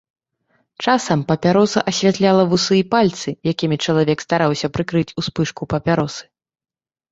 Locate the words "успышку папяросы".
5.23-6.23